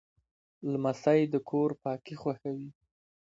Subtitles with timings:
[0.71, 2.69] لمسی د کور پاکي خوښوي.